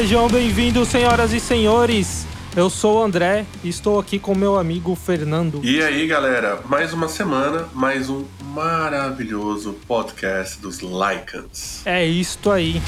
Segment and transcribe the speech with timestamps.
[0.00, 2.26] Sejam bem-vindos, senhoras e senhores.
[2.56, 5.60] Eu sou o André e estou aqui com meu amigo Fernando.
[5.62, 11.82] E aí, galera, mais uma semana, mais um maravilhoso podcast dos Lycans.
[11.84, 12.80] É isto aí.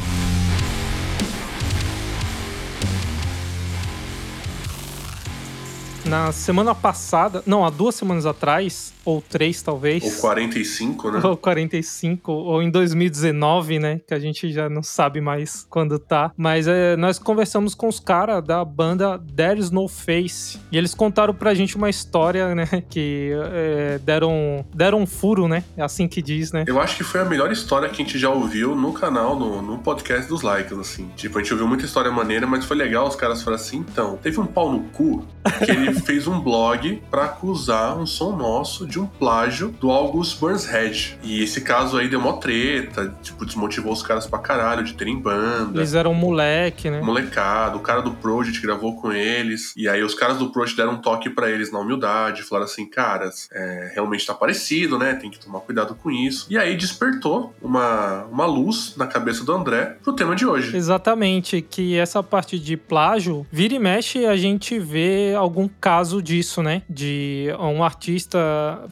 [6.13, 10.05] Na semana passada, não, há duas semanas atrás, ou três talvez.
[10.05, 11.21] Ou 45, né?
[11.25, 13.99] Ou 45, ou em 2019, né?
[14.07, 16.31] Que a gente já não sabe mais quando tá.
[16.37, 20.61] Mas é, nós conversamos com os caras da banda There's No Face.
[20.71, 22.67] E eles contaram pra gente uma história, né?
[22.91, 25.65] Que é, deram, deram um furo, né?
[25.79, 26.65] É assim que diz, né?
[26.67, 29.63] Eu acho que foi a melhor história que a gente já ouviu no canal, no,
[29.63, 31.09] no podcast dos likes, assim.
[31.17, 34.19] Tipo, a gente ouviu muita história maneira, mas foi legal os caras falaram assim, então,
[34.23, 35.27] teve um pau no cu
[35.65, 40.39] que ele fez um blog pra acusar um som nosso de um plágio do August
[40.39, 41.19] Burns Head.
[41.23, 45.19] E esse caso aí deu mó treta, tipo, desmotivou os caras pra caralho de terem
[45.19, 45.79] banda.
[45.79, 47.01] Eles eram moleque, né?
[47.01, 49.73] Molecado, o cara do Project gravou com eles.
[49.77, 52.87] E aí os caras do Project deram um toque para eles na humildade, falaram assim,
[52.87, 55.15] caras, é, realmente tá parecido, né?
[55.15, 56.47] Tem que tomar cuidado com isso.
[56.51, 60.77] E aí despertou uma, uma luz na cabeça do André pro tema de hoje.
[60.77, 66.63] Exatamente, que essa parte de plágio, vira e mexe, a gente vê algum caso disso,
[66.63, 66.83] né?
[66.89, 68.39] De um artista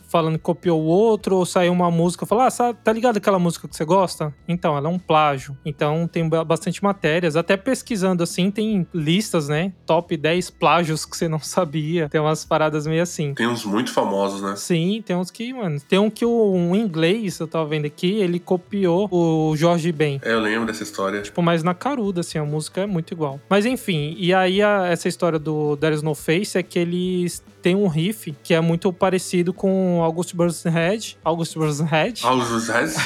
[0.09, 3.39] falando que copiou o outro, ou saiu uma música e falou: Ah, tá ligado aquela
[3.39, 4.35] música que você gosta?
[4.49, 5.57] Então, ela é um plágio.
[5.65, 7.37] Então tem bastante matérias.
[7.37, 9.73] Até pesquisando assim, tem listas, né?
[9.87, 12.09] Top 10 plágios que você não sabia.
[12.09, 13.35] Tem umas paradas meio assim.
[13.35, 14.57] Tem uns muito famosos, né?
[14.57, 15.81] Sim, tem uns que, mano.
[15.81, 20.21] Tem um que o, um inglês, eu tava vendo aqui, ele copiou o Jorge Ben.
[20.25, 21.23] É, eu lembro dessa história.
[21.23, 23.41] Tipo, mais na caruda, assim, a música é muito igual.
[23.49, 27.75] Mas enfim, e aí a, essa história do There's No Face é que eles têm
[27.77, 31.19] um riff que é muito parecido com August Burns Head.
[31.25, 32.25] August Burns Head.
[32.25, 32.97] August Burns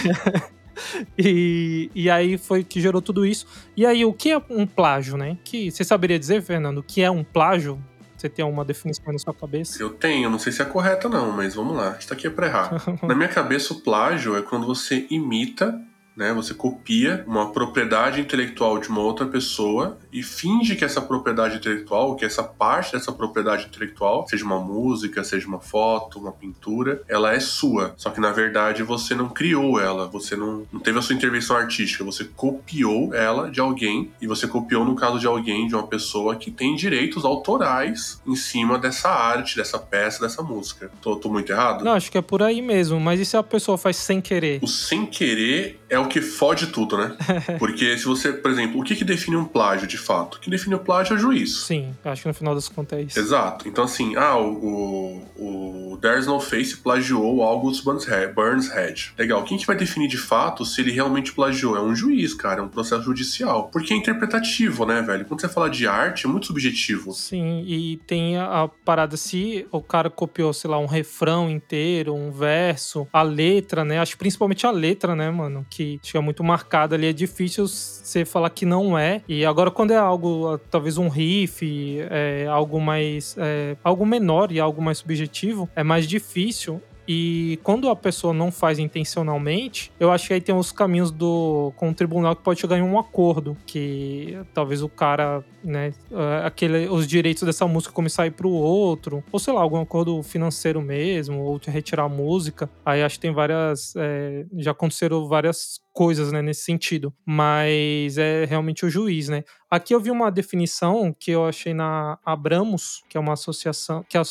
[1.19, 3.47] e, e aí foi que gerou tudo isso.
[3.77, 5.39] E aí, o que é um plágio, né?
[5.45, 7.83] Que você saberia dizer, Fernando, o que é um plágio?
[8.17, 9.83] Você tem uma definição na sua cabeça?
[9.83, 11.97] Eu tenho, não sei se é correta não, mas vamos lá.
[11.99, 12.83] Isso aqui é pra errar.
[13.03, 15.79] na minha cabeça, o plágio é quando você imita
[16.17, 16.33] né?
[16.33, 22.15] Você copia uma propriedade intelectual de uma outra pessoa e finge que essa propriedade intelectual,
[22.15, 27.35] que essa parte dessa propriedade intelectual, seja uma música, seja uma foto, uma pintura, ela
[27.35, 27.95] é sua.
[27.97, 31.57] Só que na verdade você não criou ela, você não, não teve a sua intervenção
[31.57, 35.87] artística, você copiou ela de alguém e você copiou no caso de alguém, de uma
[35.89, 40.93] pessoa que tem direitos autorais em cima dessa arte, dessa peça, dessa música.
[41.03, 41.85] Tô, tô muito errado?
[41.85, 44.61] Não, acho que é por aí mesmo, mas e se a pessoa faz sem querer?
[44.63, 47.17] O sem querer é o que fode tudo, né?
[47.59, 50.37] Porque se você, por exemplo, o que, que define um plágio de fato?
[50.37, 51.65] O que define o plágio é o juiz.
[51.65, 53.19] Sim, acho que no final das contas é isso.
[53.19, 53.69] Exato.
[53.69, 59.15] Então, assim, ah, o, o, o There's No Face plagiou o August Burns Head.
[59.19, 59.45] Legal.
[59.45, 61.77] Quem que vai definir de fato se ele realmente plagiou?
[61.77, 63.69] É um juiz, cara, é um processo judicial.
[63.69, 65.25] Porque é interpretativo, né, velho?
[65.25, 67.13] Quando você fala de arte, é muito subjetivo.
[67.13, 72.15] Sim, e tem a, a parada se o cara copiou, sei lá, um refrão inteiro,
[72.15, 73.99] um verso, a letra, né?
[73.99, 75.65] Acho principalmente a letra, né, mano?
[75.71, 79.23] Que que fica muito marcado ali, é difícil você falar que não é.
[79.29, 83.37] E agora, quando é algo, talvez um riff, é, algo mais.
[83.39, 86.81] É, algo menor e algo mais subjetivo, é mais difícil.
[87.07, 91.73] E quando a pessoa não faz intencionalmente, eu acho que aí tem os caminhos do
[91.77, 96.47] com o tribunal que pode chegar em um acordo, que talvez o cara, né, é,
[96.47, 100.23] aquele, os direitos dessa música começar a ir pro outro, ou sei lá, algum acordo
[100.23, 102.71] financeiro mesmo, ou retirar a música.
[102.85, 107.15] Aí acho que tem várias, é, já aconteceram várias coisas, né, nesse sentido.
[107.25, 109.45] Mas é realmente o juiz, né?
[109.71, 114.17] Aqui eu vi uma definição que eu achei na Abramos, que é uma associação, que
[114.17, 114.23] é a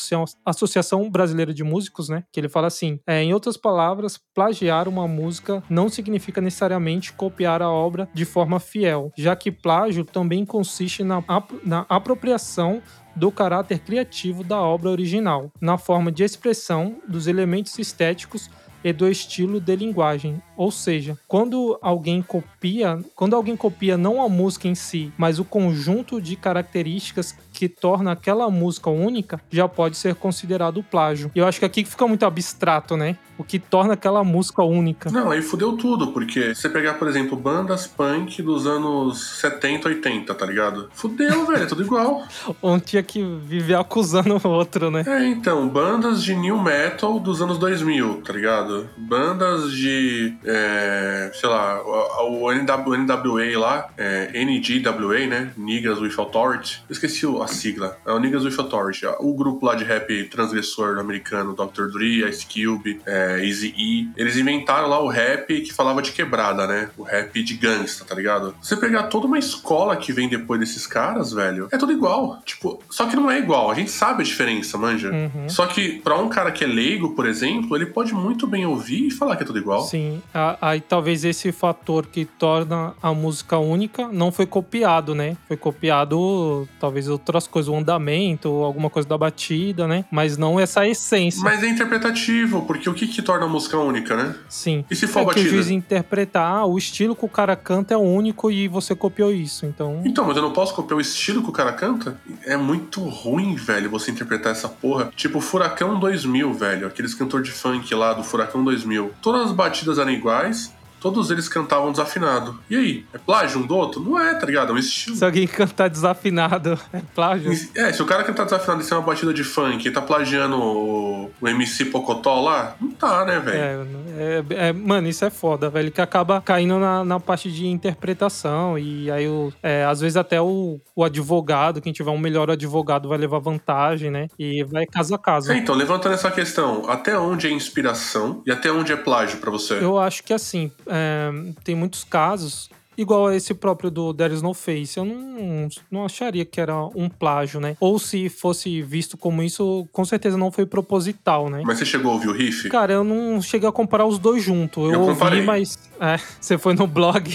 [0.46, 2.24] Associação Brasileira de Músicos, né?
[2.32, 7.62] Que ele fala assim: é, em outras palavras, plagiar uma música não significa necessariamente copiar
[7.62, 11.24] a obra de forma fiel, já que plágio também consiste na,
[11.66, 12.82] na apropriação
[13.16, 18.50] do caráter criativo da obra original, na forma de expressão dos elementos estéticos
[18.84, 24.30] e do estilo de linguagem, Ou seja, quando alguém copia, quando alguém copia não a
[24.30, 29.96] música em si, mas o conjunto de características que torna aquela música única, já pode
[29.96, 31.32] ser considerado plágio.
[31.36, 33.18] E eu acho que aqui fica muito abstrato, né?
[33.38, 35.10] O que torna aquela música única.
[35.10, 40.34] Não, aí fudeu tudo, porque você pegar, por exemplo, bandas punk dos anos 70, 80,
[40.36, 40.90] tá ligado?
[40.94, 42.24] Fudeu, velho, é tudo igual.
[42.62, 45.04] Um tinha que viver acusando o outro, né?
[45.08, 48.90] É, então, bandas de new metal dos anos 2000, tá ligado?
[48.98, 55.54] Bandas de, é, sei lá, o, o NWA lá, é, NGWA, né?
[55.58, 56.84] Niggas with Authority.
[56.88, 57.98] Eu esqueci a sigla.
[58.06, 59.06] É o Niggas with Authority.
[59.20, 61.88] O grupo lá de rap transgressor americano, Dr.
[61.92, 64.10] Dre, Ice Cube, é, Easy E.
[64.16, 66.90] Eles inventaram lá o rap que falava de quebrada, né?
[66.98, 68.56] O rap de gangsta, tá ligado?
[68.62, 72.42] Você pegar toda uma escola que vem depois desses caras, velho, é tudo igual.
[72.46, 73.72] Tipo, só que não é igual.
[73.72, 75.12] A gente sabe a diferença, manja.
[75.12, 75.50] Uhum.
[75.50, 79.08] Só que pra um cara que é leigo, por exemplo, ele pode muito bem ouvir
[79.08, 79.84] e falar que é tudo igual.
[79.84, 80.22] Sim.
[80.62, 85.38] Aí talvez esse fator que torna a música única não foi copiado, né?
[85.48, 90.06] Foi copiado talvez outras coisas, o andamento, alguma coisa da batida, né?
[90.12, 91.42] Mas não essa essência.
[91.44, 94.36] Mas é interpretativo, porque o que que torna a música única, né?
[94.48, 94.86] Sim.
[94.90, 95.42] E se for é batida?
[95.44, 99.32] que o juiz interpretar, o estilo que o cara canta é único e você copiou
[99.32, 100.02] isso, então...
[100.06, 102.20] Então, mas eu não posso copiar o estilo que o cara canta?
[102.46, 105.12] É muito ruim, velho, você interpretar essa porra.
[105.16, 109.12] Tipo, Furacão 2000, velho, aqueles cantor de funk lá do Furacão 2000.
[109.22, 110.74] Todas as batidas eram iguais,
[111.04, 112.58] todos eles cantavam desafinado.
[112.70, 113.06] E aí?
[113.14, 114.00] É plágio um do outro?
[114.00, 114.72] Não é, tá ligado?
[114.72, 115.18] É um estilo.
[115.18, 117.52] Se alguém cantar desafinado, é plágio?
[117.76, 120.56] É, se o cara cantar desafinado e ser uma batida de funk e tá plagiando
[120.56, 123.58] o, o MC Pocotó lá, não tá, né, velho?
[123.58, 123.86] É,
[124.18, 128.78] é, é, mano, isso é foda, velho, que acaba caindo na, na parte de interpretação
[128.78, 133.10] e aí, o, é, às vezes até o, o advogado, quem tiver um melhor advogado
[133.10, 134.28] vai levar vantagem, né?
[134.38, 135.52] E vai caso a caso.
[135.52, 139.52] É, então, levantando essa questão, até onde é inspiração e até onde é plágio para
[139.52, 139.76] você?
[139.76, 141.32] Eu acho que assim, é,
[141.64, 144.98] tem muitos casos igual a esse próprio do There is No Face.
[144.98, 147.76] Eu não, não acharia que era um plágio, né?
[147.80, 151.64] Ou se fosse visto como isso, com certeza não foi proposital, né?
[151.66, 152.70] Mas você chegou a ouvir o riff?
[152.70, 154.84] Cara, eu não cheguei a comparar os dois juntos.
[154.86, 155.42] Eu, eu ouvi, comparei.
[155.42, 157.32] mas é, você foi no blog.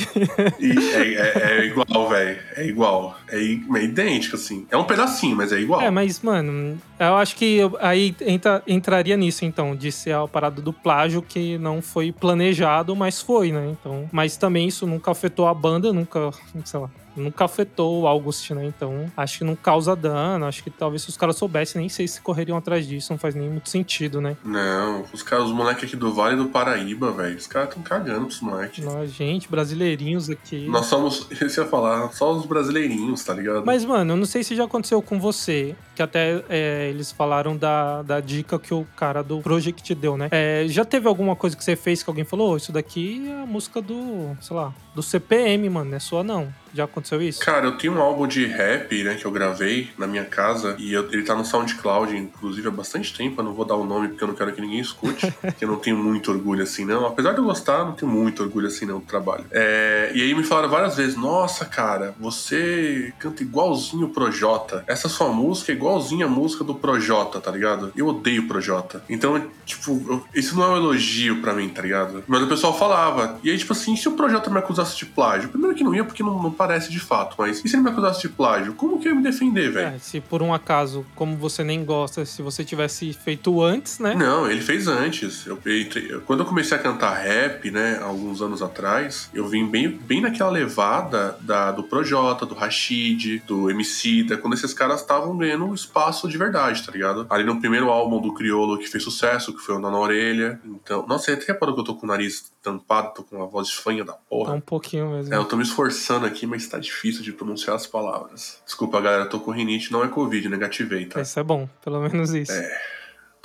[0.61, 2.39] É, é, é, igual, velho.
[2.57, 3.18] É igual.
[3.31, 4.67] É, é, idêntico, assim.
[4.71, 5.81] É um pedacinho, mas é igual.
[5.81, 10.61] É, mas, mano, eu acho que aí entra, entraria nisso, então, de ser a parada
[10.61, 13.75] do plágio que não foi planejado, mas foi, né?
[13.79, 16.31] Então, mas também isso nunca afetou a banda, nunca,
[16.65, 18.65] sei lá nunca afetou o August, né?
[18.65, 20.47] Então, acho que não causa dano.
[20.47, 23.13] Acho que talvez se os caras soubessem, nem sei se correriam atrás disso.
[23.13, 24.37] Não faz nem muito sentido, né?
[24.45, 28.27] Não, os caras, os moleques aqui do Vale do Paraíba, velho, os caras estão cagando
[28.27, 28.85] pros moleques.
[28.85, 30.67] Nós, gente, brasileirinhos aqui.
[30.69, 33.65] Nós somos, isso ia falar, só os brasileirinhos, tá ligado?
[33.65, 37.57] Mas, mano, eu não sei se já aconteceu com você, que até é, eles falaram
[37.57, 40.29] da, da dica que o cara do Project deu, né?
[40.31, 43.43] É, já teve alguma coisa que você fez que alguém falou, oh, isso daqui é
[43.43, 46.53] a música do, sei lá, do CPM, mano, não é sua não.
[46.75, 47.41] Já aconteceu isso?
[47.41, 50.93] Cara, eu tenho um álbum de rap, né, que eu gravei na minha casa e
[50.93, 53.41] eu, ele tá no SoundCloud, inclusive, há bastante tempo.
[53.41, 55.69] Eu não vou dar o nome porque eu não quero que ninguém escute, porque eu
[55.69, 57.07] não tenho muito orgulho assim, não.
[57.07, 59.45] Apesar de eu gostar, não tenho muito orgulho assim, não, do trabalho.
[59.51, 64.85] É, e aí me falaram várias vezes: Nossa, cara, você canta igualzinho o Projota.
[64.87, 67.93] Essa sua música é igualzinho a música do Projota, tá ligado?
[67.97, 69.03] Eu odeio o Projota.
[69.09, 72.25] Então, tipo, eu, isso não é um elogio pra mim, tá ligado?
[72.27, 73.39] Mas o pessoal falava.
[73.43, 75.49] E aí, tipo assim, se o Projota me acusasse de plágio?
[75.49, 77.91] Primeiro que não ia, porque não, não parece de fato, mas e se ele me
[77.91, 78.75] acusasse de plágio?
[78.75, 79.95] Como que eu ia me defender, velho?
[79.95, 84.15] É, se por um acaso, como você nem gosta, se você tivesse feito antes, né?
[84.15, 85.47] Não, ele fez antes.
[85.47, 89.89] Eu, eu, quando eu comecei a cantar rap, né, alguns anos atrás, eu vim bem,
[89.89, 95.37] bem naquela levada da, do Projota, do Rashid, do MC, da, quando esses caras estavam
[95.37, 97.27] ganhando espaço de verdade, tá ligado?
[97.31, 100.61] Ali no primeiro álbum do Criolo que fez sucesso, que foi o Na Orelha.
[100.65, 103.47] Então, nossa, você até reparou que eu tô com o nariz tampado, tô com uma
[103.47, 104.51] voz fanha da porra.
[104.51, 105.33] Tá um pouquinho mesmo.
[105.33, 108.61] É, eu tô me esforçando aqui, mas tá difícil de pronunciar as palavras.
[108.65, 111.21] Desculpa, galera, tô com rinite, não é Covid, negativei, tá?
[111.21, 112.53] Isso é bom, pelo menos isso.
[112.53, 112.98] É.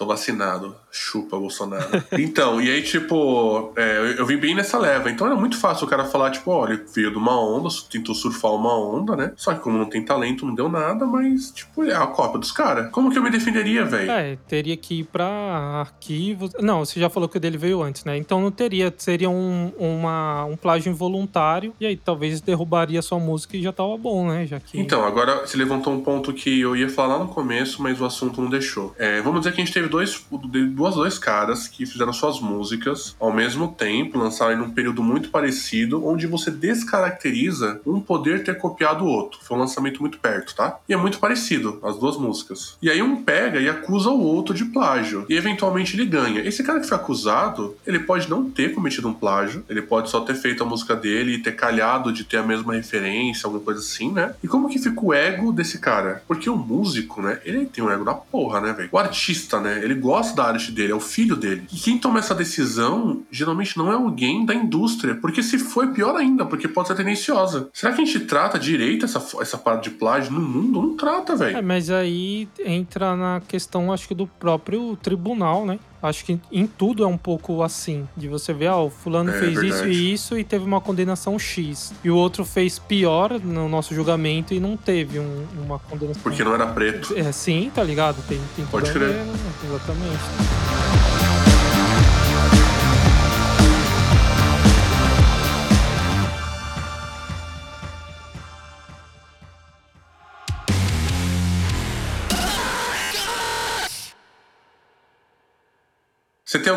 [0.03, 0.75] Tô vacinado.
[0.91, 2.03] Chupa, Bolsonaro.
[2.19, 5.09] então, e aí, tipo, é, eu vim bem nessa leva.
[5.09, 8.51] Então era muito fácil o cara falar, tipo, olha, veio de uma onda, tentou surfar
[8.51, 9.31] uma onda, né?
[9.35, 12.51] Só que como não tem talento, não deu nada, mas, tipo, é a cópia dos
[12.51, 12.91] caras.
[12.91, 14.11] Como que eu me defenderia, velho?
[14.11, 16.51] É, teria que ir pra arquivos.
[16.59, 18.17] Não, você já falou que o dele veio antes, né?
[18.17, 21.73] Então não teria, seria um, uma, um plágio involuntário.
[21.79, 24.45] E aí talvez derrubaria sua música e já tava bom, né?
[24.45, 24.79] Já que...
[24.79, 28.05] Então, agora você levantou um ponto que eu ia falar lá no começo, mas o
[28.05, 28.93] assunto não deixou.
[28.99, 32.39] É, vamos dizer que a gente teve dois, de duas, dois caras que fizeram suas
[32.39, 38.43] músicas ao mesmo tempo, lançaram em um período muito parecido, onde você descaracteriza um poder
[38.43, 39.39] ter copiado o outro.
[39.43, 40.79] Foi um lançamento muito perto, tá?
[40.89, 42.75] E é muito parecido, as duas músicas.
[42.81, 45.25] E aí um pega e acusa o outro de plágio.
[45.29, 46.41] E eventualmente ele ganha.
[46.41, 50.21] Esse cara que foi acusado, ele pode não ter cometido um plágio, ele pode só
[50.21, 53.79] ter feito a música dele e ter calhado de ter a mesma referência, alguma coisa
[53.79, 54.33] assim, né?
[54.43, 56.23] E como que fica o ego desse cara?
[56.27, 57.39] Porque o músico, né?
[57.45, 58.89] Ele tem um ego da porra, né, velho?
[58.91, 59.72] O artista, né?
[59.81, 61.63] Ele gosta da arte dele, é o filho dele.
[61.71, 65.15] E quem toma essa decisão, geralmente não é alguém da indústria.
[65.15, 67.69] Porque se foi, pior ainda, porque pode ser tendenciosa.
[67.73, 70.81] Será que a gente trata direito essa, essa parte de plágio no mundo?
[70.81, 71.57] Não trata, velho.
[71.57, 75.79] É, mas aí entra na questão, acho que, do próprio tribunal, né?
[76.03, 78.07] Acho que em tudo é um pouco assim.
[78.15, 81.39] De você ver, ah, o fulano É, fez isso e isso e teve uma condenação
[81.39, 81.93] X.
[82.03, 86.21] E o outro fez pior no nosso julgamento e não teve um- uma condenação.
[86.21, 87.13] Porque não era preto.
[87.17, 88.21] É, sim, tá ligado?
[88.27, 89.07] Tem, tem Pode crer.
[89.13, 89.33] ver, né?
[89.65, 90.72] Exatamente.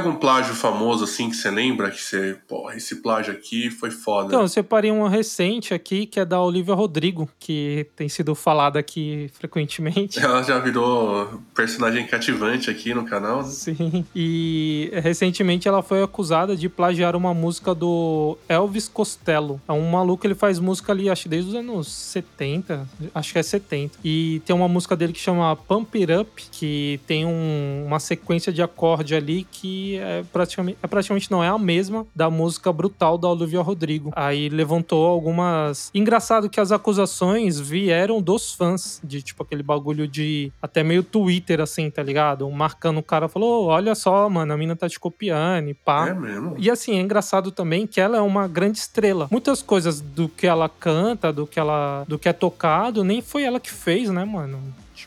[0.06, 4.28] Algum plágio famoso assim que você lembra que você, pô, esse plágio aqui foi foda?
[4.28, 8.78] Então, eu separei uma recente aqui, que é da Olivia Rodrigo, que tem sido falada
[8.78, 10.18] aqui frequentemente.
[10.24, 13.42] Ela já virou personagem cativante aqui no canal.
[13.42, 13.48] né?
[13.48, 14.04] Sim.
[14.14, 19.60] E recentemente ela foi acusada de plagiar uma música do Elvis Costello.
[19.68, 23.42] É um maluco, ele faz música ali, acho desde os anos 70, acho que é
[23.42, 23.98] 70.
[24.04, 28.52] E tem uma música dele que chama Pump It Up, que tem um- uma sequência
[28.52, 33.18] de acorde ali que é praticamente, é praticamente não é a mesma da música Brutal
[33.18, 34.12] da Olivia Rodrigo.
[34.14, 35.90] Aí levantou algumas.
[35.94, 41.60] Engraçado que as acusações vieram dos fãs, de tipo aquele bagulho de até meio Twitter,
[41.60, 42.50] assim, tá ligado?
[42.50, 46.08] Marcando o cara, falou: "Ô, olha só, mano, a mina tá te copiando e pá.
[46.08, 46.54] É mesmo?
[46.58, 49.28] E assim, é engraçado também que ela é uma grande estrela.
[49.30, 53.42] Muitas coisas do que ela canta, do que ela do que é tocado, nem foi
[53.42, 54.60] ela que fez, né, mano?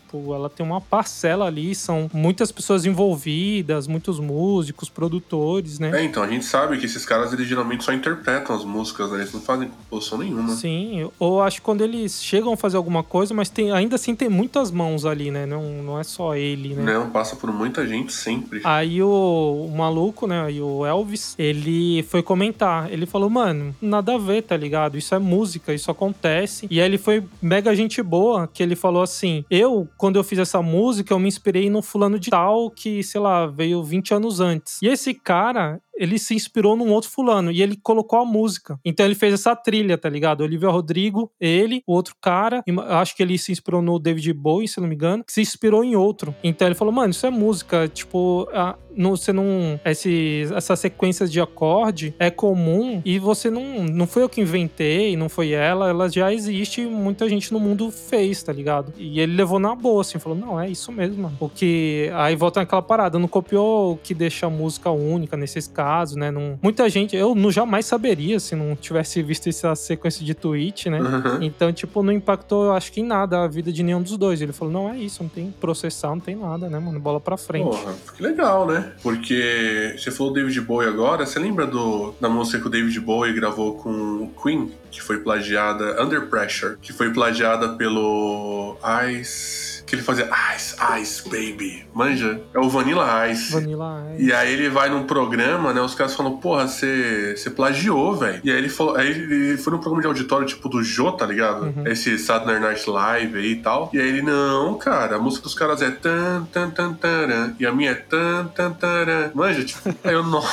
[0.09, 5.91] Tipo, ela tem uma parcela ali, são muitas pessoas envolvidas, muitos músicos, produtores, né?
[5.93, 9.19] É, então, a gente sabe que esses caras, eles geralmente só interpretam as músicas, né?
[9.19, 10.49] Eles não fazem composição nenhuma.
[10.55, 14.15] Sim, ou acho que quando eles chegam a fazer alguma coisa, mas tem, ainda assim
[14.15, 15.45] tem muitas mãos ali, né?
[15.45, 16.81] Não, não é só ele, né?
[16.91, 18.61] Não, passa por muita gente sempre.
[18.63, 20.45] Aí o, o maluco, né?
[20.45, 22.91] Aí o Elvis, ele foi comentar.
[22.91, 24.97] Ele falou, mano, nada a ver, tá ligado?
[24.97, 26.67] Isso é música, isso acontece.
[26.71, 30.39] E aí ele foi mega gente boa, que ele falou assim: Eu, quando eu fiz
[30.39, 34.39] essa música, eu me inspirei no fulano de tal que, sei lá, veio 20 anos
[34.39, 34.82] antes.
[34.82, 38.79] E esse cara, ele se inspirou num outro fulano e ele colocou a música.
[38.86, 40.41] Então ele fez essa trilha, tá ligado?
[40.41, 44.79] Olivia Rodrigo, ele, o outro cara, acho que ele se inspirou no David Bowie, se
[44.79, 46.34] não me engano, que se inspirou em outro.
[46.44, 49.79] Então ele falou, mano, isso é música, tipo, a- não, você não.
[49.86, 53.84] Esse, essa sequência de acorde é comum e você não.
[53.86, 57.60] Não foi eu que inventei, não foi ela, ela já existe e muita gente no
[57.60, 58.91] mundo fez, tá ligado?
[58.98, 61.38] E ele levou na boa, assim, falou, não, é isso mesmo, mano.
[61.39, 62.10] O que.
[62.13, 66.31] Aí volta naquela parada, não copiou o que deixa a música única nesses casos, né?
[66.31, 70.89] Não, muita gente, eu não jamais saberia se não tivesse visto essa sequência de tweet,
[70.89, 71.00] né?
[71.00, 71.43] Uhum.
[71.43, 74.41] Então, tipo, não impactou, eu acho que em nada a vida de nenhum dos dois.
[74.41, 77.00] Ele falou, não é isso, não tem processar, não tem nada, né, mano?
[77.00, 77.65] Bola pra frente.
[77.65, 78.91] Porra, que legal, né?
[79.01, 83.34] Porque você falou David Bowie agora, você lembra do, da música que o David Bowie
[83.34, 88.77] gravou com o Queen, que foi plagiada, Under Pressure, que foi plagiada pelo
[89.10, 89.78] Ice.
[89.89, 91.84] Que ele fazia Ice, Ice, Baby.
[91.96, 92.39] Manja?
[92.53, 93.51] É o Vanilla Ice.
[93.51, 94.24] Vanilla Ice.
[94.24, 95.81] E aí ele vai num programa, né?
[95.81, 98.39] Os caras falam, porra, você plagiou, velho.
[98.43, 101.25] E aí ele falou, aí ele foi num programa de auditório tipo do Jô, tá
[101.25, 101.63] ligado?
[101.63, 101.88] Uhum.
[101.88, 103.89] Esse Saturday Night Live aí e tal.
[103.91, 107.55] E aí ele, não, cara, a música dos caras é tan, tan, tan, taran.
[107.60, 109.31] E a minha é tan, tan, taran.
[109.34, 110.43] Manja, tipo, aí eu, não.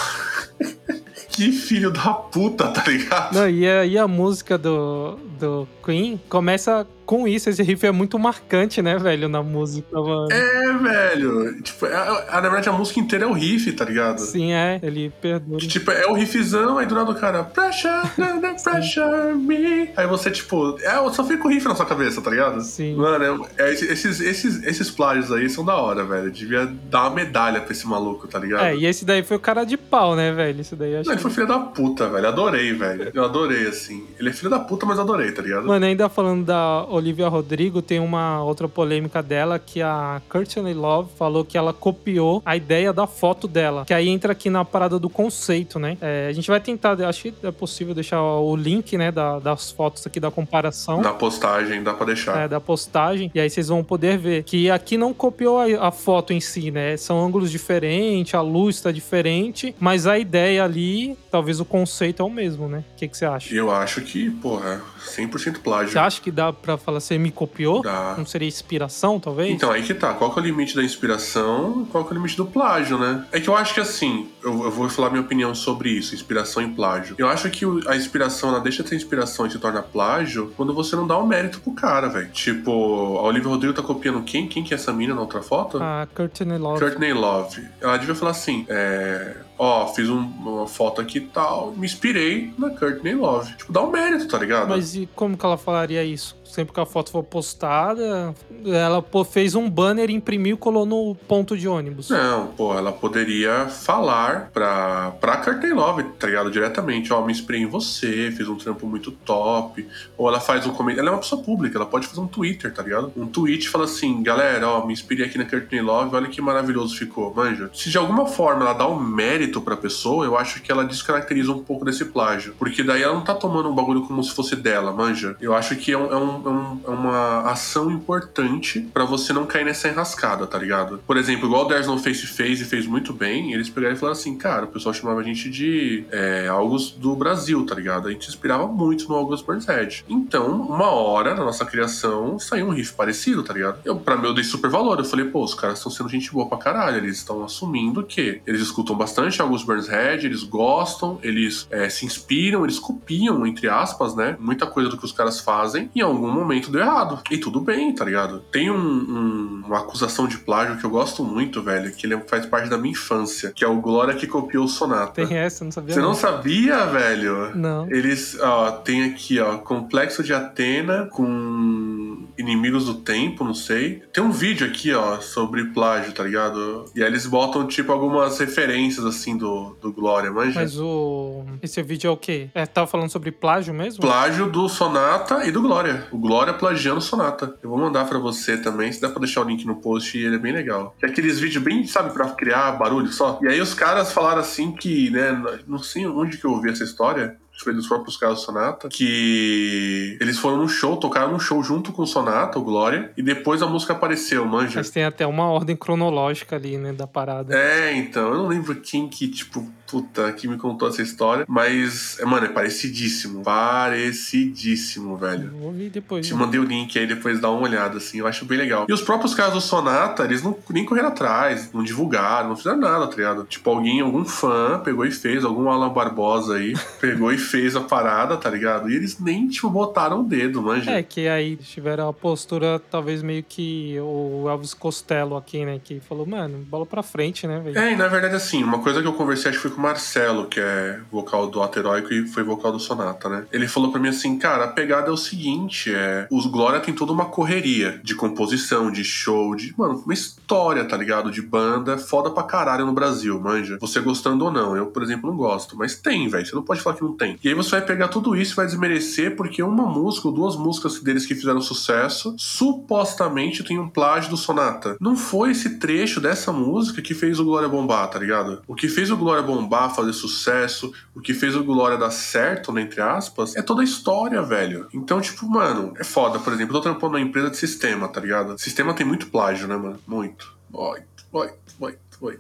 [1.29, 3.35] que filho da puta, tá ligado?
[3.35, 7.49] Não, e a, e a música do, do Queen começa com isso.
[7.49, 9.99] Esse riff é muito marcante, né, velho, na música.
[9.99, 10.29] Mano.
[10.31, 11.63] É, velho.
[11.63, 14.19] Tipo, é- é- na verdade a música inteira é o riff, tá ligado?
[14.19, 14.81] Sim, é.
[14.83, 15.59] Ele perdoa.
[15.59, 19.91] Que, tipo, é o riffzão, aí do nada o cara, pressure, na, na, pressure me.
[19.97, 22.61] Aí você, tipo, é, só fica o riff na sua cabeça, tá ligado?
[22.61, 22.97] Sim.
[22.97, 26.31] Mano, é, é, esses, esses, esses plágios aí são da hora, velho.
[26.31, 28.65] Devia dar uma medalha pra esse maluco, tá ligado?
[28.65, 30.61] É, e esse daí foi o cara de pau, né, velho?
[30.61, 32.27] Esse daí acho Não, ele foi filho da puta, velho.
[32.27, 33.11] Adorei, velho.
[33.15, 34.07] Eu adorei, assim.
[34.19, 35.67] Ele é filho da puta, mas adorei, tá ligado?
[35.67, 41.11] Mano, ainda falando da Olivia Rodrigo tem uma outra polêmica dela que a Courtney Love
[41.17, 43.85] falou que ela copiou a ideia da foto dela.
[43.85, 45.97] Que aí entra aqui na parada do conceito, né?
[46.01, 49.71] É, a gente vai tentar, acho que é possível deixar o link, né, da, das
[49.71, 51.01] fotos aqui da comparação.
[51.01, 52.39] Na postagem, dá pra deixar.
[52.39, 53.31] É, da postagem.
[53.35, 56.71] E aí vocês vão poder ver que aqui não copiou a, a foto em si,
[56.71, 56.97] né?
[56.97, 62.25] São ângulos diferentes, a luz tá diferente, mas a ideia ali, talvez o conceito é
[62.25, 62.85] o mesmo, né?
[62.93, 63.55] O que, que você acha?
[63.55, 65.93] Eu acho que, porra, 100% plágio.
[65.93, 67.83] Você acha que dá pra falar, você me copiou?
[67.83, 68.15] Dá.
[68.17, 69.51] Não seria inspiração, talvez?
[69.51, 70.15] Então, aí que tá.
[70.15, 73.25] Qual que é o limite da inspiração qual que é o limite do plágio, né?
[73.33, 76.63] É que eu acho que assim, eu, eu vou falar minha opinião sobre isso, inspiração
[76.63, 77.15] e plágio.
[77.19, 80.73] Eu acho que a inspiração, ela deixa de ser inspiração e se torna plágio quando
[80.75, 82.31] você não dá o mérito pro cara, velho.
[82.31, 82.71] Tipo,
[83.19, 84.47] a Olivia Rodrigo tá copiando quem?
[84.49, 85.79] Quem que é essa mina na outra foto?
[85.83, 86.81] A Courtney Love.
[86.81, 87.67] Courtney Love.
[87.81, 89.37] Ela devia falar assim, é...
[89.59, 93.55] Ó, fiz um- uma foto aqui e tal, me inspirei na Courtney Love.
[93.57, 94.69] Tipo, dá um mérito, tá ligado?
[94.69, 96.36] Mas e como que ela falaria isso?
[96.51, 98.35] Sempre que a foto for postada,
[98.65, 102.09] ela fez um banner, imprimiu e colou no ponto de ônibus.
[102.11, 106.51] Não, pô, ela poderia falar pra, pra Courtney Love, tá ligado?
[106.51, 109.87] Diretamente, ó, me inspirei em você, fiz um trampo muito top.
[110.17, 111.01] Ou ela faz um comentário.
[111.07, 113.13] Ela é uma pessoa pública, ela pode fazer um Twitter, tá ligado?
[113.17, 116.97] Um tweet fala assim, galera, ó, me inspirei aqui na Courtney Love, olha que maravilhoso
[116.97, 117.71] ficou, manja.
[117.75, 121.53] Se de alguma forma ela dá um mérito pra pessoa, eu acho que ela descaracteriza
[121.53, 122.55] um pouco desse plágio.
[122.59, 125.37] Porque daí ela não tá tomando um bagulho como se fosse dela, manja.
[125.41, 129.47] Eu acho que é, um- é um- um- é uma ação importante pra você não
[129.47, 131.01] cair nessa enrascada, tá ligado?
[131.07, 133.99] Por exemplo, igual o There's No Face fez e fez muito bem, eles pegaram e
[133.99, 138.09] falaram assim, cara, o pessoal chamava a gente de é, August do Brasil, tá ligado?
[138.09, 140.05] A gente se inspirava muito no August Burns Red.
[140.09, 143.79] Então, uma hora na nossa criação saiu um riff parecido, tá ligado?
[143.85, 144.99] Eu, pra mim, eu dei super valor.
[144.99, 146.97] Eu falei, pô, os caras estão sendo gente boa pra caralho.
[146.99, 152.05] Eles estão assumindo que eles escutam bastante August Burns Red, eles gostam, eles é, se
[152.07, 154.37] inspiram, eles copiam, entre aspas, né?
[154.39, 155.91] Muita coisa do que os caras fazem.
[155.95, 157.21] E em algum momento deu errado.
[157.31, 158.41] E tudo bem, tá ligado?
[158.51, 162.47] Tem um- um- uma acusação de plágio que eu gosto muito, velho, que ele faz
[162.47, 165.27] parte da minha infância, que é o Glória que copiou o Sonata.
[165.27, 165.95] Tem essa, não sabia.
[165.95, 167.55] Você não sabia, velho?
[167.57, 167.91] Não.
[167.91, 174.03] Eles, ó, tem aqui, ó, Complexo de Atena com Inimigos do Tempo, não sei.
[174.13, 176.85] Tem um vídeo aqui, ó, sobre plágio, tá ligado?
[176.95, 180.61] E aí eles botam, tipo, algumas referências, assim, do, do Glória, manja?
[180.61, 181.45] Mas o.
[181.63, 182.51] Esse vídeo é o quê?
[182.55, 184.01] É, tava falando sobre plágio mesmo?
[184.01, 186.07] Plágio do Sonata e do Glória.
[186.17, 187.55] O Glória plagiando Sonata.
[187.63, 190.25] Eu vou mandar pra você também, se dá pra deixar o link no post, e
[190.25, 190.97] ele é bem legal.
[191.03, 193.39] É aqueles vídeos bem, sabe, pra criar barulho só.
[193.43, 196.85] E aí os caras falaram assim que, né, não sei onde que eu ouvi essa
[196.85, 201.63] história, foi dos próprios caras do Sonata, que eles foram num show, tocaram num show
[201.63, 204.79] junto com o Sonata, o Glória, e depois a música apareceu, manja.
[204.79, 207.55] Mas tem até uma ordem cronológica ali, né, da parada.
[207.55, 212.19] É, então, eu não lembro quem que, tipo, puta, que me contou essa história, mas,
[212.21, 213.43] é, mano, é parecidíssimo.
[213.43, 215.51] Parecidíssimo, velho.
[215.53, 216.27] Vou ouvir depois.
[216.27, 216.41] Te né?
[216.41, 218.87] mandei o link aí, depois dá uma olhada, assim, eu acho bem legal.
[218.89, 222.79] E os próprios caras do Sonata, eles não nem correram atrás, não divulgaram, não fizeram
[222.79, 223.45] nada, tá ligado?
[223.45, 227.81] Tipo, alguém, algum fã pegou e fez, algum Alan Barbosa aí, pegou e fez a
[227.81, 228.91] parada, tá ligado?
[228.91, 230.91] E eles nem, tipo, botaram o dedo, manja.
[230.91, 235.81] É, que aí tiveram a postura, talvez meio que o Elvis Costello aqui, né?
[235.83, 237.79] Que falou, mano, bola pra frente, né, velho?
[237.79, 240.61] É, e na verdade, assim, uma coisa que eu conversei acho que foi Marcelo, que
[240.61, 243.45] é vocal do Ato Heróico e foi vocal do Sonata, né?
[243.53, 246.27] Ele falou pra mim assim, cara, a pegada é o seguinte, é...
[246.31, 249.75] Os Glória tem toda uma correria de composição, de show, de...
[249.77, 251.31] Mano, uma história, tá ligado?
[251.31, 253.79] De banda foda pra caralho no Brasil, manja.
[253.81, 254.77] Você gostando ou não.
[254.77, 255.77] Eu, por exemplo, não gosto.
[255.77, 256.47] Mas tem, velho.
[256.47, 257.39] Você não pode falar que não tem.
[257.43, 260.57] E aí você vai pegar tudo isso e vai desmerecer porque uma música ou duas
[260.57, 264.97] músicas deles que fizeram sucesso supostamente tem um plágio do Sonata.
[265.01, 268.63] Não foi esse trecho dessa música que fez o Glória bombar, tá ligado?
[268.67, 272.73] O que fez o Glória bombar, fazer sucesso, o que fez o Glória dar certo,
[272.73, 274.89] né, entre aspas, é toda a história, velho.
[274.93, 276.39] Então, tipo, mano, é foda.
[276.39, 278.59] Por exemplo, eu tô trampando numa empresa de sistema, tá ligado?
[278.59, 279.99] Sistema tem muito plágio, né, mano?
[280.07, 280.57] Muito.
[280.71, 281.99] Muito, muito, muito.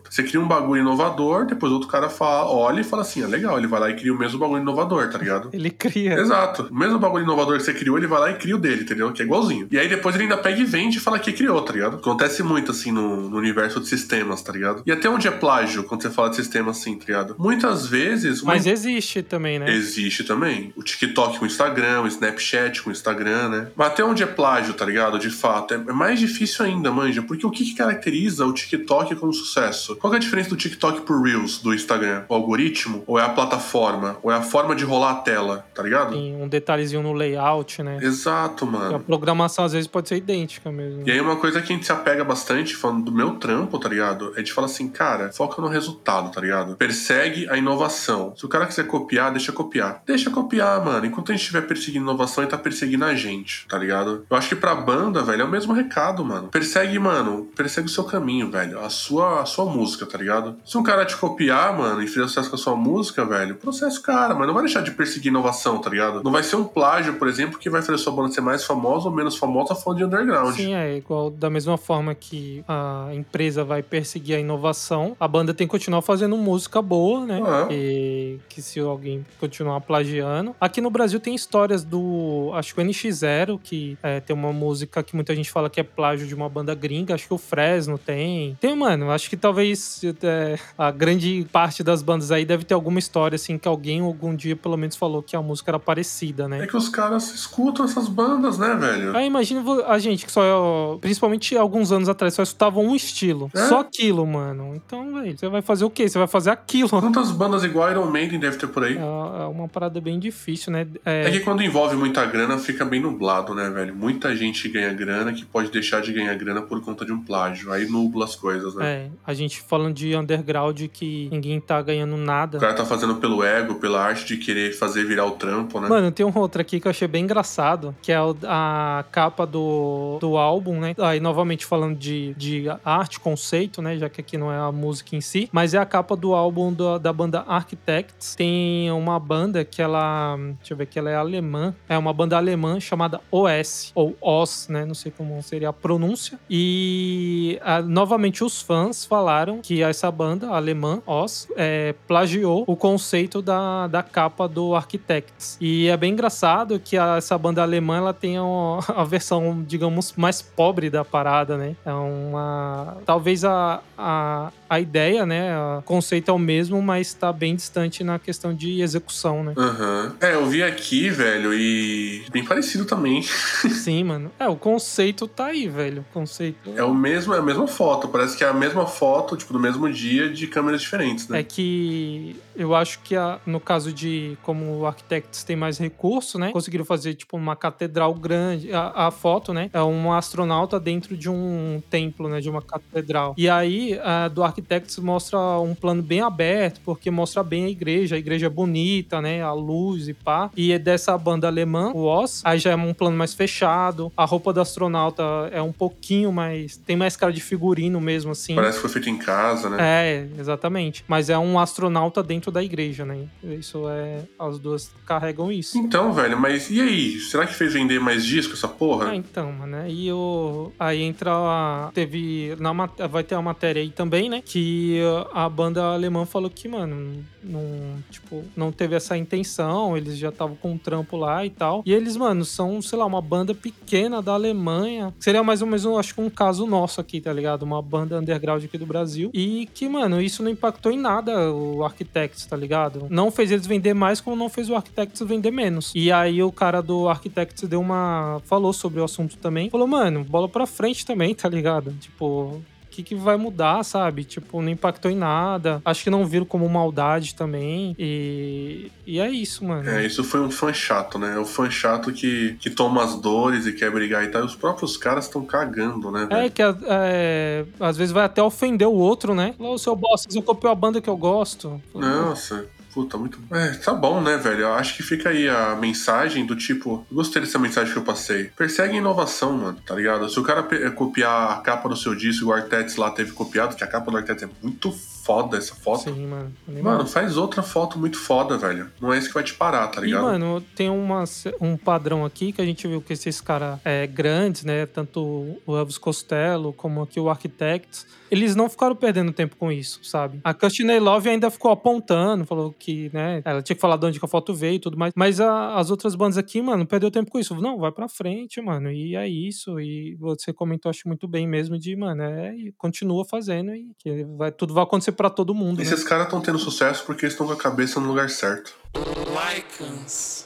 [0.08, 3.58] Você cria um bagulho inovador, depois outro cara fala, olha e fala assim, ah, legal,
[3.58, 5.50] ele vai lá e cria o mesmo bagulho inovador, tá ligado?
[5.52, 6.14] Ele cria.
[6.14, 6.68] Exato.
[6.70, 9.12] O mesmo bagulho inovador que você criou, ele vai lá e cria o dele, entendeu?
[9.12, 9.68] Que é igualzinho.
[9.70, 11.96] E aí depois ele ainda pega e vende e fala que criou, tá ligado?
[11.96, 14.82] Acontece muito assim no, no universo de sistemas, tá ligado?
[14.86, 17.36] E até onde é plágio quando você fala de sistema assim, tá ligado?
[17.38, 18.42] Muitas vezes.
[18.42, 19.70] uma- Mas existe também, né?
[19.70, 20.72] Existe também.
[20.76, 23.68] O TikTok com o Instagram, o Snapchat com o Instagram, né?
[23.76, 25.18] Mas até onde é plágio, tá ligado?
[25.18, 25.74] De fato.
[25.74, 27.22] É é mais difícil ainda, manja.
[27.22, 29.65] Porque o que, que caracteriza o TikTok como sucesso?
[29.66, 29.96] Sucesso?
[29.96, 32.24] Qual é a diferença do TikTok pro Reels do Instagram?
[32.28, 33.02] O algoritmo?
[33.06, 34.18] Ou é a plataforma?
[34.22, 36.12] Ou é a forma de rolar a tela, tá ligado?
[36.12, 37.98] Tem um detalhezinho no layout, né?
[38.02, 38.96] Exato, mano.
[38.96, 41.02] A programação às vezes pode ser idêntica mesmo.
[41.06, 43.88] E aí uma coisa que a gente se apega bastante, falando do meu trampo, tá
[43.88, 44.32] ligado?
[44.36, 46.76] É de falar assim, cara, foca no resultado, tá ligado?
[46.76, 48.34] Persegue a inovação.
[48.36, 50.02] Se o cara quiser copiar, deixa copiar.
[50.06, 51.06] Deixa copiar, mano.
[51.06, 54.26] Enquanto a gente estiver perseguindo inovação, ele tá perseguindo a gente, tá ligado?
[54.28, 56.48] Eu acho que pra banda, velho, é o mesmo recado, mano.
[56.48, 58.78] Persegue, mano, persegue o seu caminho, velho.
[58.80, 60.56] A sua, a sua música, tá ligado?
[60.64, 64.02] Se um cara te copiar, mano, e fizer sucesso com a sua música, velho, processo
[64.02, 66.22] cara, mas não vai deixar de perseguir inovação, tá ligado?
[66.22, 69.08] Não vai ser um plágio, por exemplo, que vai fazer sua banda ser mais famosa
[69.08, 70.54] ou menos famosa falando de underground.
[70.54, 75.54] Sim, é igual da mesma forma que a empresa vai perseguir a inovação, a banda
[75.54, 77.42] tem que continuar fazendo música boa, né?
[77.44, 77.68] Ah.
[77.70, 80.54] E que se alguém continuar plagiando.
[80.60, 82.50] Aqui no Brasil tem histórias do.
[82.54, 85.82] Acho que o NX0, que é, tem uma música que muita gente fala que é
[85.82, 87.14] plágio de uma banda gringa.
[87.14, 88.56] Acho que o Fresno tem.
[88.60, 89.10] Tem, mano.
[89.10, 93.56] Acho que talvez é, a grande parte das bandas aí deve ter alguma história, assim,
[93.56, 96.64] que alguém algum dia pelo menos falou que a música era parecida, né?
[96.64, 99.16] É que os caras escutam essas bandas, né, velho?
[99.16, 103.48] Aí imagina a gente que só, principalmente alguns anos atrás, só escutava um estilo.
[103.54, 103.66] É?
[103.66, 104.74] Só aquilo, mano.
[104.74, 106.08] Então, velho, você vai fazer o quê?
[106.08, 106.88] Você vai fazer aquilo.
[106.88, 108.96] Quantas bandas igual Iron Maiden deve ter por aí?
[108.96, 110.86] É é uma parada bem difícil, né?
[111.04, 113.94] É que quando envolve muita grana, fica bem nublado, né, velho?
[113.94, 117.72] Muita gente ganha grana que pode deixar de ganhar grana por conta de um plágio.
[117.72, 118.86] Aí nubla as coisas, né?
[118.86, 122.58] É, a gente falando de underground que ninguém tá ganhando nada.
[122.58, 125.88] O cara tá fazendo pelo ego, pela arte de querer fazer virar o trampo, né?
[125.88, 130.18] Mano, tem um outro aqui que eu achei bem engraçado, que é a capa do,
[130.20, 130.94] do álbum, né?
[130.98, 133.96] Aí, novamente, falando de, de arte, conceito, né?
[133.98, 136.72] Já que aqui não é a música em si, mas é a capa do álbum
[136.72, 138.34] do- da banda Architects.
[138.34, 140.36] Tem uma banda que ela.
[140.58, 141.74] Deixa eu ver que ela é alemã.
[141.88, 144.84] É uma banda alemã chamada OS, ou OS, né?
[144.84, 146.38] Não sei como seria a pronúncia.
[146.48, 149.25] E ah, novamente os fãs falaram
[149.62, 155.56] que essa banda alemã, OS, é, plagiou o conceito da, da capa do Architects.
[155.60, 158.42] E é bem engraçado que a- essa banda alemã ela tem a,
[158.88, 161.74] a versão, digamos, mais pobre da parada, né?
[161.84, 162.96] É uma.
[163.04, 165.56] Talvez a, a, a ideia, né?
[165.78, 169.54] O conceito é o mesmo, mas tá bem distante na questão de execução, né?
[169.56, 170.14] Aham.
[170.20, 173.22] É, eu vi aqui, velho, e bem parecido também.
[173.70, 174.30] Sim, mano.
[174.38, 176.04] É, o conceito tá aí, velho.
[176.10, 176.70] O conceito.
[176.76, 178.08] É o mesmo, é a mesma foto.
[178.08, 181.40] Parece que é a mesma foto, tipo, no mesmo dia, de câmeras diferentes, né?
[181.40, 186.38] É que eu acho que a- no caso de como o Architects tem mais recurso,
[186.38, 186.50] né?
[186.52, 188.72] Conseguiram fazer tipo uma catedral grande.
[188.72, 189.70] A, a foto, né?
[189.72, 192.40] É um astronauta dentro de um templo, né?
[192.40, 193.34] De uma catedral.
[193.36, 198.16] E aí a do Architects mostra um plano bem aberto, porque mostra bem a igreja.
[198.16, 199.42] A igreja é bonita, né?
[199.42, 200.50] A luz e pá.
[200.56, 204.10] E é dessa banda alemã, o Oz, aí já é um plano mais fechado.
[204.16, 206.76] A roupa do astronauta é um pouquinho mais.
[206.78, 208.54] tem mais cara de figurino mesmo, assim.
[208.54, 209.76] Parece que foi feito em casa, né?
[209.80, 211.04] É, exatamente.
[211.06, 213.26] Mas é um astronauta dentro da igreja, né?
[213.44, 214.22] Isso é.
[214.38, 215.76] As duas carregam isso.
[215.76, 217.18] Então, velho, mas e aí?
[217.20, 219.10] Será que fez vender mais disco essa porra?
[219.10, 219.86] Ah, então, mano.
[219.86, 220.72] E o.
[220.78, 221.30] Aí entra.
[221.32, 222.56] a- Teve.
[222.58, 222.72] Na,
[223.08, 224.40] vai ter uma matéria aí também, né?
[224.46, 225.00] Que
[225.32, 227.62] a banda alemã falou que, mano, não.
[228.10, 229.96] Tipo, não teve essa intenção.
[229.96, 231.82] Eles já estavam com um trampo lá e tal.
[231.84, 235.12] E eles, mano, são, sei lá, uma banda pequena da Alemanha.
[235.18, 237.64] Seria mais ou menos, acho que um caso nosso aqui, tá ligado?
[237.64, 239.30] Uma banda underground aqui do Brasil.
[239.34, 243.08] E que, mano, isso não impactou em nada o Architects, tá ligado?
[243.10, 245.92] Não fez eles vender mais, como não fez o Architects vender menos.
[245.94, 248.40] E aí o cara do Architects deu uma.
[248.44, 249.70] falou sobre o assunto também.
[249.70, 251.92] Falou, mano, bola pra frente também, tá ligado?
[252.00, 252.62] Tipo.
[252.96, 254.24] O que, que vai mudar, sabe?
[254.24, 255.82] Tipo, não impactou em nada.
[255.84, 257.94] Acho que não viram como maldade também.
[257.98, 259.86] E, e é isso, mano.
[259.86, 261.34] É, isso foi um fã chato, né?
[261.34, 264.40] É o fã chato que, que toma as dores e quer brigar e tal.
[264.40, 268.88] E os próprios caras estão cagando, né, É, que é, às vezes vai até ofender
[268.88, 269.54] o outro, né?
[269.58, 271.78] Falou, "Ô, seu bosta, você copiou a banda que eu gosto.
[271.94, 273.38] Nossa, puta, muito.
[273.50, 274.62] É, tá bom, né, velho?
[274.62, 277.06] Eu acho que fica aí a mensagem do tipo.
[277.12, 278.44] Gostei dessa mensagem que eu passei.
[278.56, 280.26] Persegue inovação, mano, tá ligado?
[280.30, 283.84] Se o cara copiar a capa do seu disco, o Artetes lá teve copiado, que
[283.84, 284.90] a capa do Artetes é muito
[285.26, 286.04] foda essa foto.
[286.04, 286.52] Sim, mano.
[286.68, 286.96] Animal.
[286.98, 288.90] Mano, faz outra foto muito foda, velho.
[289.00, 290.22] Não é isso que vai te parar, tá E, ligado?
[290.22, 291.24] mano, tem uma,
[291.60, 294.86] um padrão aqui que a gente viu que esses caras é, grandes, né?
[294.86, 295.20] Tanto
[295.66, 300.40] o Elvis Costello como aqui o Architects, eles não ficaram perdendo tempo com isso, sabe?
[300.42, 303.40] A Courtney Love ainda ficou apontando, falou que, né?
[303.44, 305.12] Ela tinha que falar de onde que a foto veio e tudo mais.
[305.16, 307.54] Mas a- as outras bandas aqui, mano, perdeu tempo com isso.
[307.60, 308.90] Não, vai pra frente, mano.
[308.90, 309.78] E é isso.
[309.80, 314.24] E você comentou, acho muito bem mesmo, de, mano, é, e continua fazendo e que
[314.36, 315.78] vai, tudo vai acontecer pra todo mundo.
[315.78, 315.82] Né?
[315.82, 318.74] Esses caras estão tendo sucesso porque eles estão com a cabeça no lugar certo.
[318.94, 320.45] Lycans.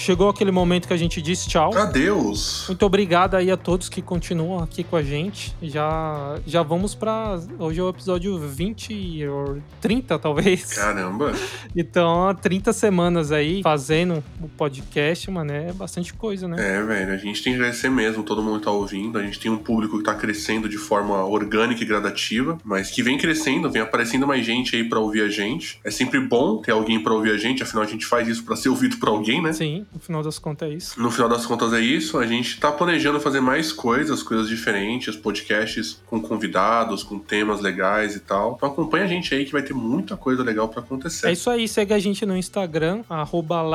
[0.00, 1.76] Chegou aquele momento que a gente diz tchau.
[1.76, 2.64] Adeus.
[2.68, 5.54] Muito obrigado aí a todos que continuam aqui com a gente.
[5.62, 10.74] Já, já vamos para Hoje é o episódio 20 ou 30, talvez.
[10.74, 11.32] Caramba.
[11.76, 16.56] Então, 30 semanas aí fazendo o podcast, mano, é bastante coisa, né?
[16.58, 17.12] É, velho.
[17.12, 18.22] A gente tem que agradecer mesmo.
[18.22, 19.18] Todo mundo tá ouvindo.
[19.18, 23.02] A gente tem um público que tá crescendo de forma orgânica e gradativa, mas que
[23.02, 25.78] vem crescendo, vem aparecendo mais gente aí para ouvir a gente.
[25.84, 28.56] É sempre bom ter alguém para ouvir a gente, afinal a gente faz isso para
[28.56, 29.52] ser ouvido por alguém, né?
[29.52, 31.00] Sim, no final das contas é isso.
[31.00, 32.18] No final das contas é isso.
[32.18, 38.14] A gente tá planejando fazer mais coisas, coisas diferentes, podcasts com convidados, com temas legais
[38.14, 38.54] e tal.
[38.56, 41.28] Então acompanha a gente aí que vai ter muita coisa legal para acontecer.
[41.28, 43.02] É isso aí, segue a gente no Instagram,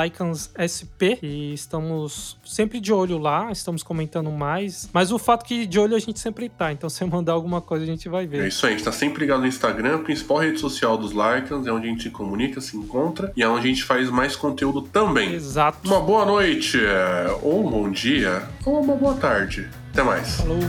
[0.03, 4.89] LicansSP, e estamos sempre de olho lá, estamos comentando mais.
[4.93, 7.83] Mas o fato que de olho a gente sempre tá, então se mandar alguma coisa
[7.83, 8.43] a gente vai ver.
[8.43, 11.67] É isso aí, a gente tá sempre ligado no Instagram, principal rede social dos Lycans,
[11.67, 14.35] é onde a gente se comunica, se encontra e é onde a gente faz mais
[14.35, 15.33] conteúdo também.
[15.33, 15.87] Exato.
[15.87, 16.77] Uma boa noite,
[17.41, 19.67] ou um bom dia, ou uma boa tarde.
[19.91, 20.35] Até mais.
[20.35, 20.59] Falou.